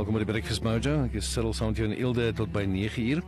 [0.00, 0.92] Welkom by die Breakfast Mojo.
[1.04, 3.18] Ek is Cyril Santie en Ilde tot by 9uur.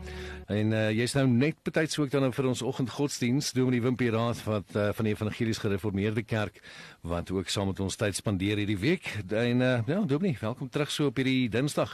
[0.48, 4.72] En uh, jy's nou net betyds ook dan vir ons oggendgodsdiens Dominee Wimpie Raad wat
[4.72, 6.62] uh, van die Evangelies Gereformeerde Kerk
[7.04, 9.10] wat ook saam met ons tyd spandeer hierdie week.
[9.28, 11.92] En uh, ja, Dominee, welkom terug so op hierdie Dinsdag.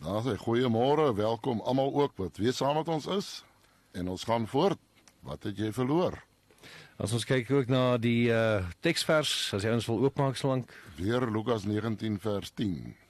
[0.00, 3.30] Daar sê goeiemôre, welkom almal ook wat weer saam met ons is.
[3.92, 4.80] En ons gaan voort.
[5.20, 6.16] Wat het jy verloor?
[6.96, 10.72] As ons kyk ook na die uh, teksvers, as jy ons wil oopmaak slank.
[10.96, 13.01] Weer Lukas 19 vers 10.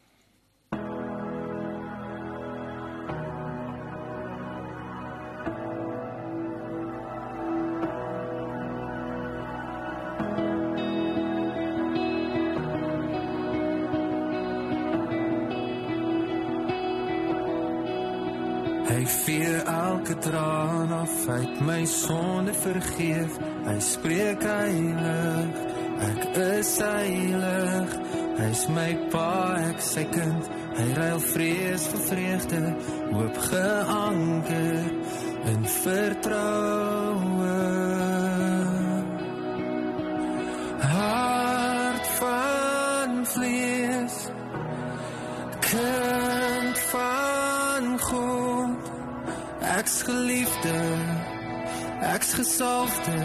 [18.83, 23.39] Hy vee elke traan af, hy het my sonde vergeef.
[23.67, 25.61] Hy spreek heilig,
[26.09, 26.23] ek
[26.59, 27.95] is heilig.
[28.41, 30.51] Hy's my pa, ek sy kind.
[30.73, 32.63] Hy ruil vrees vir vreugde,
[33.13, 34.87] hoop geanker
[35.53, 37.59] in vertroue.
[40.95, 43.62] Hart van vlees,
[49.83, 50.75] Ek's geliefde,
[52.15, 53.23] ek's gesalfde,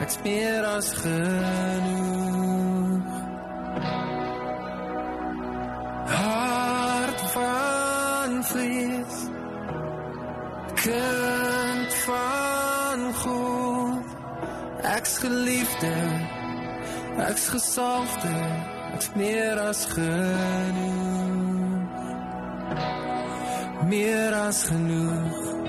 [0.00, 3.06] ek's meer as genoeg.
[6.06, 9.14] Hart van vlees,
[10.74, 14.04] kind van God.
[14.82, 15.94] Ek's geliefde,
[17.30, 18.36] ek's gesalfde,
[18.98, 21.90] ek's meer as genoeg.
[23.86, 25.61] Meer as genoeg.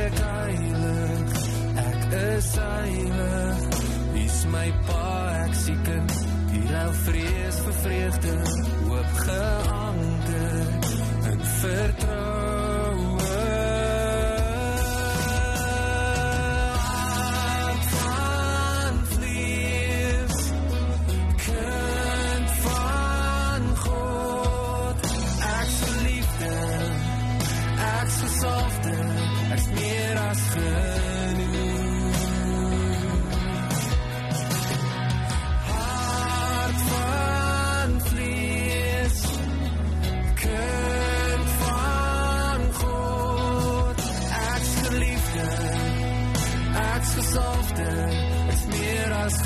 [0.00, 1.32] Spreek heilig,
[1.76, 3.58] ek is heilig.
[4.22, 5.08] Is my pa,
[5.42, 6.14] ek sien kind.
[6.56, 8.38] U ruil vrees vir vreugde,
[8.86, 10.56] hoop geanker
[11.34, 12.19] in vertroue.
[47.14, 47.88] Gesalfde,
[48.52, 49.36] ek's meer as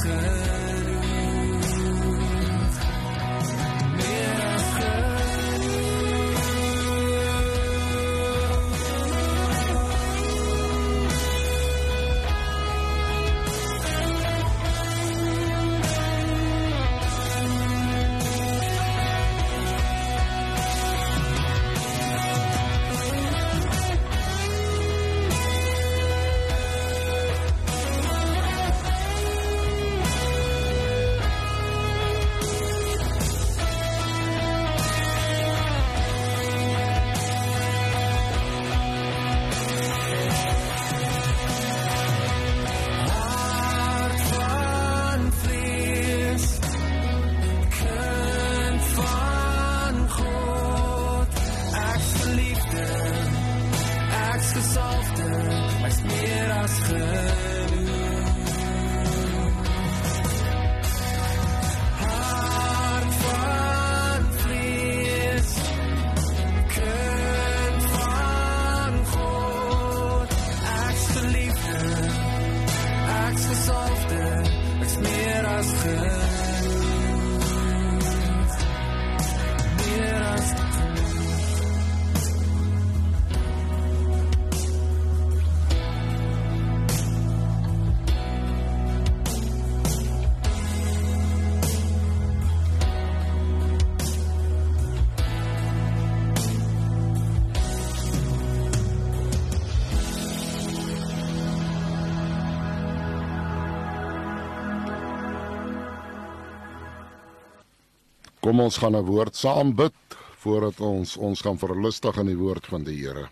[108.44, 109.96] Kom ons gaan 'n woord saam bid
[110.44, 113.30] voordat ons ons gaan verlustig in die woord van die Here.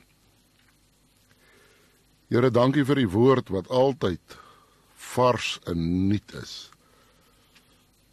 [2.31, 4.39] Here, dankie vir die woord wat altyd
[4.97, 6.71] vars en nuut is.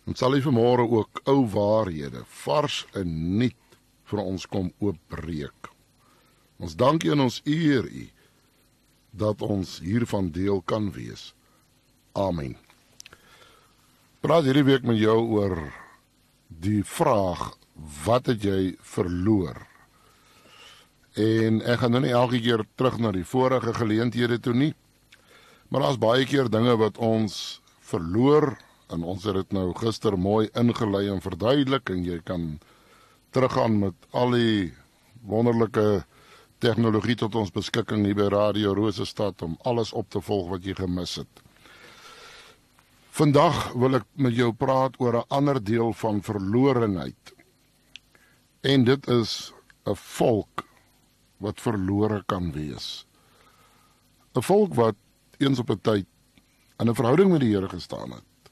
[0.04, 5.72] Ons sal U vanmôre ook ou waarhede, vars en nuut vir ons kom oopbreek.
[6.60, 8.10] Ons dank U en ons eer U
[9.12, 11.34] dat ons hiervan deel kan wees.
[12.12, 12.58] Amen.
[14.20, 15.72] Praat hierdie week met jou oor
[16.50, 17.54] die vraag
[18.06, 19.62] wat het jy verloor?
[21.20, 24.74] En ek gaan nou nie elke keer terug na die vorige geleenthede toe nie.
[25.70, 28.56] Maar daar's baie keer dinge wat ons verloor
[28.90, 32.56] en ons het dit nou gister mooi ingelei en verduidelik en jy kan
[33.34, 34.72] teruggaan met al die
[35.22, 36.04] wonderlike
[36.60, 40.76] tegnologie tot ons beskikking hier by Radio Rosestad om alles op te volg wat jy
[40.80, 41.44] gemis het.
[43.20, 47.34] Vandag wil ek met jou praat oor 'n ander deel van verlorenheid.
[48.64, 49.52] En dit is
[49.84, 50.64] 'n volk
[51.38, 53.06] wat verlore kan wees.
[54.36, 54.96] 'n Volk wat
[55.38, 56.06] eens op 'n tyd
[56.78, 58.52] in 'n verhouding met die Here gestaan het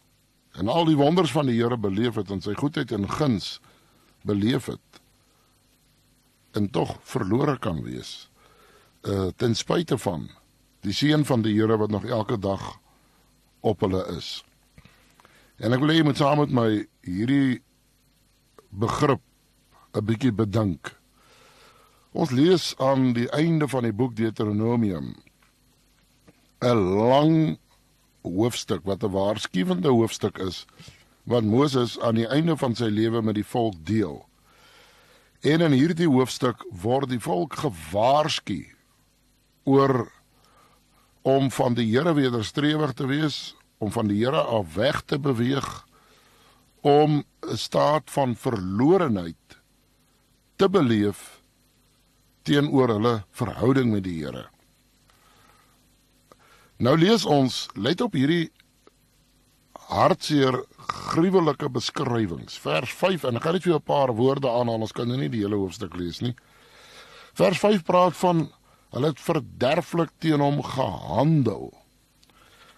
[0.52, 3.62] en al die wonders van die Here beleef het en sy goedheid en guns
[4.22, 5.02] beleef het
[6.52, 8.30] en tog verlore kan wees.
[9.02, 10.30] Uh ten spyte van
[10.80, 12.80] die seën van die Here wat nog elke dag
[13.60, 14.47] op hulle is.
[15.58, 16.70] En ek wil hê jy moet saam met my
[17.08, 17.62] hierdie
[18.70, 19.24] begrip
[19.96, 20.94] 'n bietjie bedink.
[22.14, 25.16] Ons lees aan die einde van die boek Deuteronomium
[26.62, 27.58] 'n lang
[28.22, 30.66] hoofstuk wat 'n waarskuwende hoofstuk is
[31.24, 34.26] wat Moses aan die einde van sy lewe met die volk deel.
[35.42, 38.66] En in hierdie hoofstuk word die volk gewaarsku
[39.64, 40.12] oor
[41.22, 45.86] om van die Here wederstrewig te wees, om van die Here af weg te beweeg,
[46.82, 49.62] om 'n staat van verlorenheid
[50.56, 51.42] te beleef
[52.42, 54.48] teenoor hulle verhouding met die Here.
[56.78, 58.52] Nou lees ons, let op hierdie
[59.88, 62.58] hartseer gruwelike beskrywings.
[62.62, 64.86] Vers 5 en ek gaan net vir jou 'n paar woorde aanhaal.
[64.86, 66.36] Ons kan nou nie die hele hoofstuk lees nie.
[67.34, 68.52] Vers 5 praat van
[68.92, 71.74] hulle het verderflik teen hom gehandel.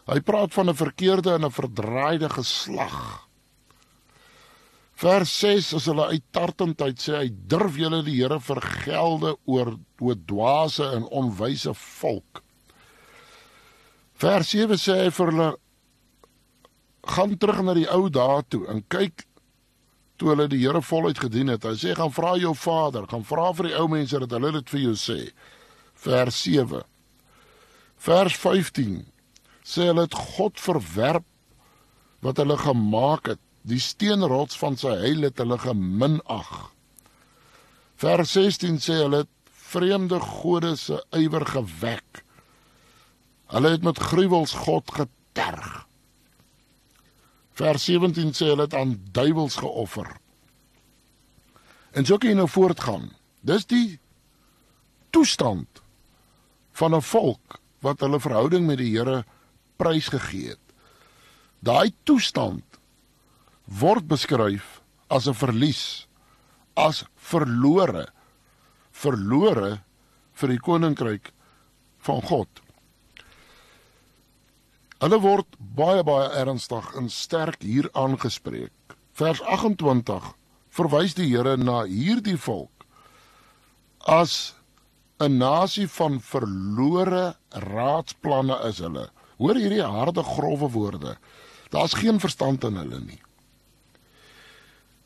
[0.10, 3.28] Hy praat van 'n verkeerde en 'n verdraaide geslag.
[5.00, 10.92] Vers 6 as hulle uittartendheid sê hy durf julle die Here vergelde oor oor dwaase
[10.96, 12.44] en onwyse volk.
[14.14, 15.58] Vers 7 sê hy vir hulle
[17.04, 19.24] gaan terug na die ou dae toe en kyk
[20.18, 21.64] toe hulle die Here voluit gedien het.
[21.64, 24.70] Hy sê gaan vra jou vader, gaan vra vir die ou mense dat hulle dit
[24.70, 25.32] vir jou sê.
[25.96, 26.84] Vers 7.
[27.98, 29.06] Vers 15
[29.69, 31.27] sê hulle het God verwerp
[32.25, 33.42] wat hulle gemaak het.
[33.69, 36.54] Die steenrots van sy heil het hulle geminag.
[38.00, 42.24] Vers 16 sê hulle het vreemde gode se ywer gewek.
[43.54, 45.83] Hulle het met gruwels God geterg.
[47.59, 50.07] Vers 17 sê hulle het aan duiwels geoffer.
[51.92, 53.09] En so kan jy nou voortgaan.
[53.45, 53.99] Dis die
[55.11, 55.83] toestand
[56.71, 59.26] van 'n volk wat hulle verhouding met die Here
[59.80, 60.66] prysgegee het.
[61.64, 62.64] Daai toestand
[63.80, 66.07] word beskryf as 'n verlies,
[66.76, 68.07] as verlore,
[68.92, 69.81] verlore
[70.33, 71.31] vir die koninkryk
[72.00, 72.50] van God.
[75.00, 78.71] Hulle word baie baie ernstig en sterk hier aangespreek.
[79.14, 80.33] Vers 28
[80.69, 82.86] verwys die Here na hierdie volk
[84.07, 84.56] as
[85.19, 89.09] 'n nasie van verlore raadsplanne is hulle.
[89.40, 91.16] Hoor hierdie harde grouwe woorde.
[91.72, 93.22] Daar's geen verstand in hulle nie.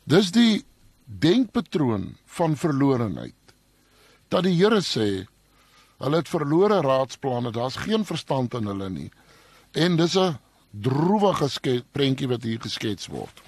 [0.04, 0.64] Dis die
[1.04, 3.36] denkpatroon van verlorenheid.
[4.28, 5.26] Dat die Here sê
[6.02, 9.10] hulle het verlore raadsplanne, daar's geen verstand in hulle nie.
[9.72, 10.36] En dis 'n
[10.70, 13.42] droewige prentjie wat hier geskets word.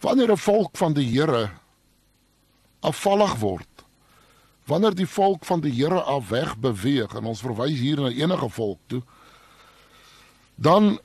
[0.00, 1.50] Wanneer 'n volk van die Here
[2.80, 3.71] afvallig word,
[4.70, 8.48] wanneer die volk van die Here af weg beweeg en ons verwys hier na enige
[8.48, 9.02] volk toe,
[10.54, 10.98] dan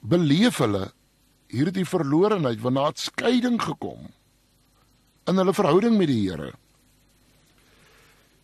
[0.00, 0.90] beleef hulle
[1.52, 4.10] hierdie verlorenheid wanneer daar skeiding gekom
[5.30, 6.52] in hulle verhouding met die Here.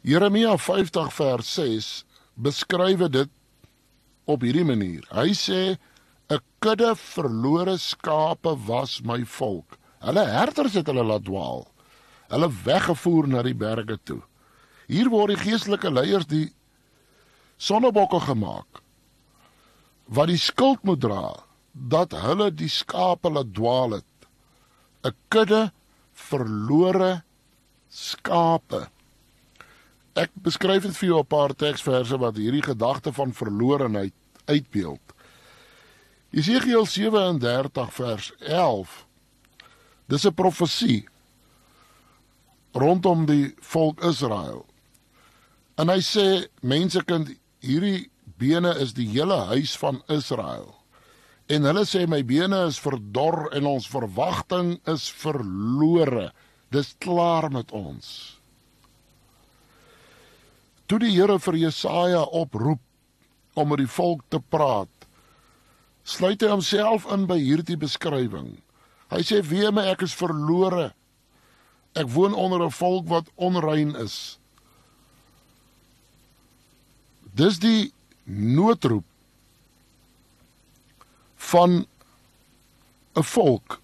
[0.06, 1.88] Jeremia 50 vers 6
[2.38, 3.30] beskryf dit
[4.28, 5.02] op hierdie manier.
[5.10, 5.78] Hy sê
[6.30, 9.78] 'n kudde verlore skape was my volk.
[10.00, 11.66] Hulle herders het hulle laat dwaal.
[12.28, 14.20] Hulle weggevoer na die berge toe.
[14.88, 16.49] Hier word die geestelike leiers die
[17.58, 18.82] sonnebokke gemaak
[20.08, 21.35] wat die skuld moet dra
[21.73, 24.14] dat hulle die skape laat dwaal het.
[25.04, 25.73] 'n kudde
[26.12, 27.23] verlore
[27.88, 28.88] skape.
[30.16, 34.14] Ek beskryf dit vir jou 'n paar teksverse wat hierdie gedagte van verlorenheid
[34.47, 35.00] uitbeeld.
[36.30, 39.06] Jesegiel 37 vers 11.
[40.08, 41.08] Dis 'n profesie
[42.78, 44.64] rondom die volk Israel.
[45.78, 46.26] En hy sê
[46.62, 47.30] mense kind
[47.64, 48.08] hierdie
[48.38, 50.73] bene is die hele huis van Israel.
[51.49, 56.28] En hulle sê my bene is verdor en ons verwagting is verlore.
[56.75, 58.08] Dis klaar met ons.
[60.88, 62.82] Toe die Here vir Jesaja oproep
[63.58, 64.92] om met die volk te praat,
[66.04, 68.54] sluit hy homself in by hierdie beskrywing.
[69.12, 70.92] Hy sê: "Wee my, ek is verlore.
[71.95, 74.38] Ek woon onder 'n volk wat onrein is."
[77.35, 77.92] Dis die
[78.25, 79.04] noodroep
[81.37, 81.87] van
[83.14, 83.80] 'n volk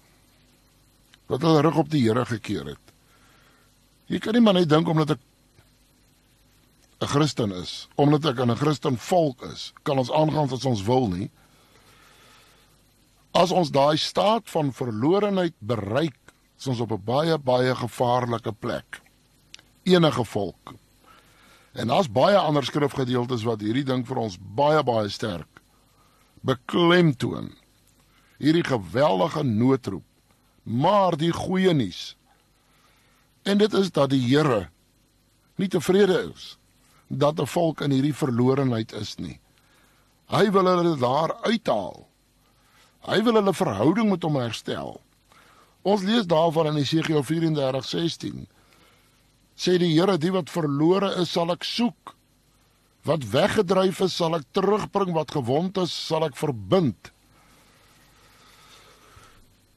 [1.25, 2.85] wat hulle rug op die Here gekeer het.
[4.05, 5.19] Jy kan nie maar net dink omdat ek
[7.01, 11.07] 'n Christen is, omdat ek 'n Christen volk is, kan ons aangaan as ons wil
[11.07, 11.29] nie.
[13.33, 16.24] As ons daai staat van verlorenheid bereik,
[16.65, 19.01] is ons op 'n baie baie gevaarlike plek.
[19.83, 20.73] Enige volk.
[21.73, 25.61] En daar's baie ander skrifgedeeltes wat hierdie ding vir ons baie baie sterk
[26.41, 27.53] beklemtoon.
[28.37, 30.03] Hierdie geweldige noodroep.
[30.63, 32.15] Maar die goeie nuus
[33.43, 34.69] en dit is dat die Here
[35.55, 36.57] nie tevrede is
[37.07, 39.39] dat 'n volk in hierdie verlorenheid is nie.
[40.25, 42.07] Hy wil hulle daar uithaal.
[42.99, 45.04] Hy wil hulle verhouding met hom herstel.
[45.85, 48.47] Ons lees daarvan in Jesegiel 34:16.
[49.55, 52.15] Sê die Here, die wat verlore is, sal ek soek.
[53.05, 57.11] Wat weggedryf is, sal ek terugbring, wat gewond is, sal ek verbind.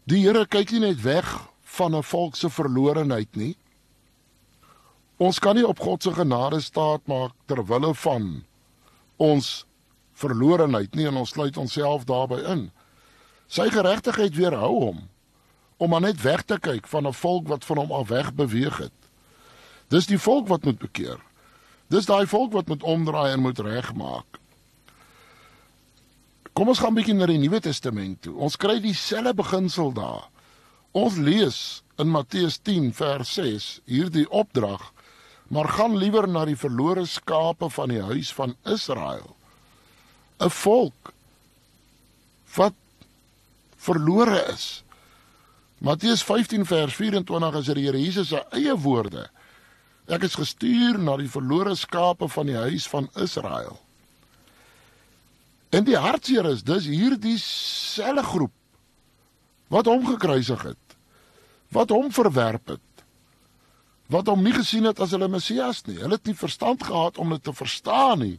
[0.09, 1.29] Die Here kyk nie net weg
[1.77, 3.55] van 'n volk se verlorenheid nie.
[5.19, 8.45] Ons kan nie op God se genade staat maak ter wille van
[9.19, 9.67] ons
[10.15, 12.71] verlorenheid nie en ons sluit onsself daarbey in.
[13.49, 15.09] Sy geregtigheid weerhou hom
[15.79, 18.77] om maar net weg te kyk van 'n volk wat van hom af weg beweeg
[18.77, 18.99] het.
[19.89, 21.19] Dis die volk wat moet bekeer.
[21.89, 24.27] Dis daai volk wat moet omdraai en moet regmaak.
[26.53, 28.35] Kom ons gaan bietjie na die Nuwe Testament toe.
[28.37, 30.29] Ons kry dieselfde beginsel daar.
[30.93, 34.93] Ons lees in Matteus 10 vers 6 hierdie opdrag:
[35.49, 39.37] "Maar gaan liewer na die verlore skape van die huis van Israel."
[40.41, 41.13] 'n Volk
[42.55, 42.75] wat
[43.77, 44.83] verlore is.
[45.79, 49.29] Matteus 15 vers 24 is die Here Jesus se eie woorde.
[50.11, 53.77] Ek is gestuur na die verlore skape van die huis van Israel.
[55.71, 58.55] En die hartseer is dis hierdie selfe groep
[59.69, 60.97] wat hom gekruisig het.
[61.77, 63.05] Wat hom verwerp het.
[64.09, 65.99] Wat hom nie gesien het as hulle Messias nie.
[66.01, 68.39] Hulle het nie verstand gehad om dit te verstaan nie.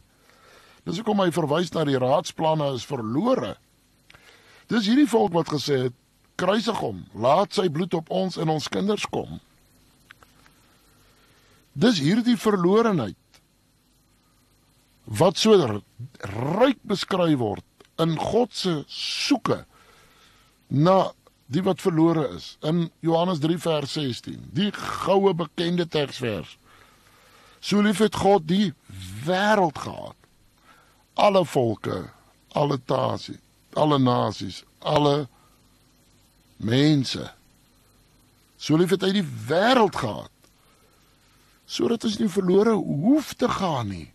[0.84, 3.54] Dis hoekom hy verwys na die raadsplanne is verlore.
[4.68, 5.96] Dis hierdie volk wat gesê het
[6.40, 9.38] kruisig hom, laat sy bloed op ons en ons kinders kom.
[11.80, 13.16] Dis hierdie verlorenheid
[15.20, 17.66] wat so ryk beskryf word
[18.02, 19.64] in God se soeke
[20.70, 21.10] na
[21.50, 22.54] die wat verlore is.
[22.62, 26.56] In Johannes 3 vers 16 die goue bekende teksvers.
[27.60, 28.70] So lief het God die
[29.26, 30.16] wêreld gehad.
[31.18, 32.06] Alle volke
[32.56, 33.42] alle tasies
[33.72, 35.28] alle nasies, alle
[36.60, 37.24] mense.
[38.60, 40.32] So lief het hy die wêreld gehad.
[41.70, 44.10] Sodat ons nie verlore hoef te gaan nie.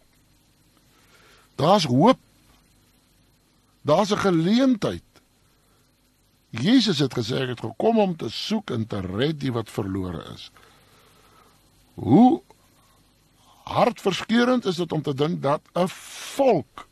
[1.58, 2.20] Daar's hoop.
[3.82, 5.04] Daar's 'n geleentheid.
[6.50, 10.24] Jesus het gesê hy het gekom om te soek en te red die wat verlore
[10.34, 10.52] is.
[11.94, 12.42] Hoe
[13.64, 15.88] hartverskeurende is dit om te dink dat 'n
[16.36, 16.88] volk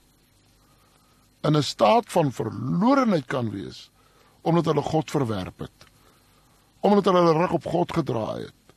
[1.41, 3.89] in 'n staat van verlorenheid kan wees
[4.43, 5.88] omdat hulle God verwerp het.
[6.83, 8.75] Omdat hulle hulle rug op God gedraai het.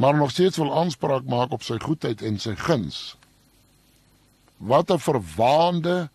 [0.00, 3.16] Maar nog steeds wil aanspraak maak op sy goedheid en sy guns.
[4.56, 6.10] Wat 'n verwaande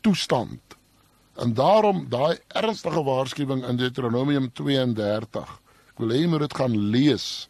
[0.00, 0.60] toestand.
[1.34, 5.60] En daarom daai ernstige waarskuwing in Deuteronomium 32.
[5.88, 7.48] Ek wil hê jy moet dit gaan lees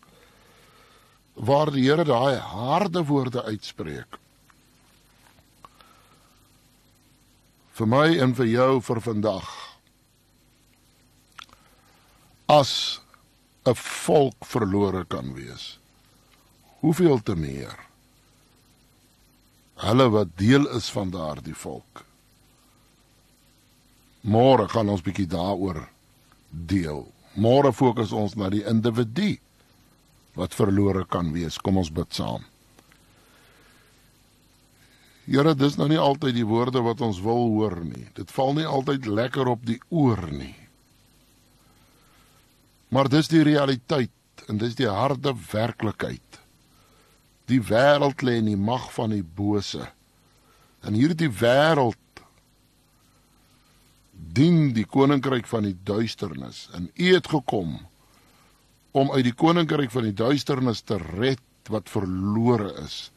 [1.35, 4.19] waar die Here daai harde woorde uitspreek.
[7.75, 9.49] Vir my en vir jou vir vandag.
[12.47, 13.01] As
[13.67, 15.79] 'n volk verlore kan wees,
[16.81, 17.79] hoeveel te meer
[19.75, 22.05] hulle wat deel is van daardie volk.
[24.21, 25.89] Môre gaan ons bietjie daaroor
[26.51, 27.05] deel.
[27.35, 29.35] Môre fokus ons na die individu
[30.39, 31.59] wat verlore kan wees.
[31.59, 32.45] Kom ons bid saam.
[35.25, 38.05] Here, dis nou nie altyd die woorde wat ons wil hoor nie.
[38.17, 40.53] Dit val nie altyd lekker op die oor nie.
[42.93, 44.13] Maar dis die realiteit
[44.49, 46.41] en dis die harde werklikheid.
[47.49, 49.89] Die wêreld lê in die mag van die bose.
[50.85, 52.01] En hierdie wêreld
[54.37, 56.67] dien die koninkryk van die duisternis.
[56.77, 57.79] En U het gekom
[58.93, 61.41] om uit die koninkryk van die duisternis te red
[61.73, 63.09] wat verlore is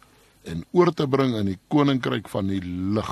[0.47, 3.11] en oor te bring in die koninkryk van die lig.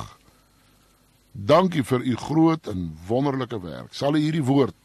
[1.35, 3.93] Dankie vir u groot en wonderlike werk.
[3.93, 4.75] Sal u hierdie woord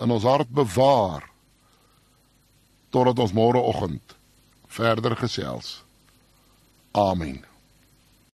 [0.00, 1.26] in ons hart bewaar
[2.90, 4.16] totdat ons môre oggend
[4.70, 5.80] verder gesels.
[6.96, 7.49] Amen.